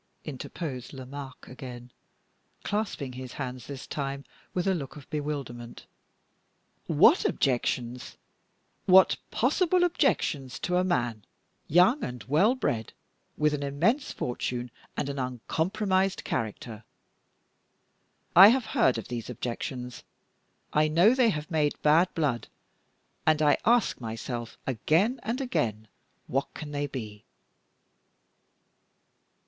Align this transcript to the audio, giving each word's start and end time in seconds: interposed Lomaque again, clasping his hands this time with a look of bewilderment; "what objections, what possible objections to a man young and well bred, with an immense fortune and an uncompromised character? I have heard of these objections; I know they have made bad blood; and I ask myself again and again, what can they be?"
interposed 0.25 0.93
Lomaque 0.93 1.47
again, 1.47 1.91
clasping 2.63 3.13
his 3.13 3.33
hands 3.33 3.67
this 3.67 3.85
time 3.85 4.25
with 4.51 4.65
a 4.65 4.73
look 4.73 4.95
of 4.95 5.07
bewilderment; 5.11 5.85
"what 6.87 7.23
objections, 7.23 8.17
what 8.87 9.15
possible 9.29 9.83
objections 9.83 10.57
to 10.57 10.75
a 10.75 10.83
man 10.83 11.23
young 11.67 12.03
and 12.03 12.23
well 12.23 12.55
bred, 12.55 12.93
with 13.37 13.53
an 13.53 13.61
immense 13.61 14.11
fortune 14.11 14.71
and 14.97 15.07
an 15.07 15.19
uncompromised 15.19 16.23
character? 16.23 16.83
I 18.35 18.47
have 18.47 18.65
heard 18.73 18.97
of 18.97 19.07
these 19.07 19.29
objections; 19.29 20.03
I 20.73 20.87
know 20.87 21.13
they 21.13 21.29
have 21.29 21.51
made 21.51 21.79
bad 21.83 22.11
blood; 22.15 22.47
and 23.27 23.39
I 23.39 23.59
ask 23.65 24.01
myself 24.01 24.57
again 24.65 25.19
and 25.21 25.39
again, 25.39 25.87
what 26.25 26.51
can 26.55 26.71
they 26.71 26.87
be?" 26.87 27.23